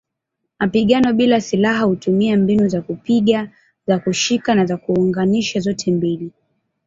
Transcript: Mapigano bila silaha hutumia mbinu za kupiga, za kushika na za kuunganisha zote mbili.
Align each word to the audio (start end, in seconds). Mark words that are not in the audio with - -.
Mapigano 0.59 1.13
bila 1.13 1.41
silaha 1.41 1.83
hutumia 1.83 2.37
mbinu 2.37 2.67
za 2.67 2.81
kupiga, 2.81 3.49
za 3.87 3.99
kushika 3.99 4.55
na 4.55 4.65
za 4.65 4.77
kuunganisha 4.77 5.59
zote 5.59 5.91
mbili. 5.91 6.31